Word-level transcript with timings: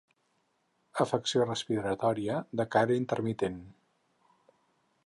Afecció 1.03 1.45
respiratòria 1.49 2.41
de 2.61 2.67
caire 2.77 2.99
intermitent. 3.05 3.63